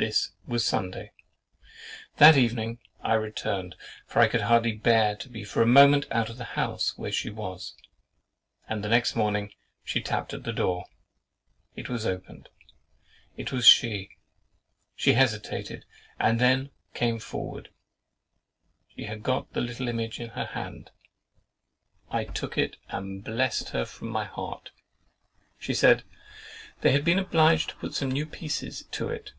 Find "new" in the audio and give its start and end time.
28.12-28.26